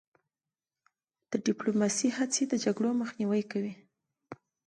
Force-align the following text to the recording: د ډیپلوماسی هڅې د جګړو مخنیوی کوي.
د 1.29 1.31
ډیپلوماسی 1.45 2.07
هڅې 2.17 2.43
د 2.47 2.53
جګړو 2.65 2.89
مخنیوی 3.01 3.43
کوي. 3.51 3.73